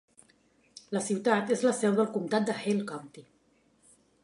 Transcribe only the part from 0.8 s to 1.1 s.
La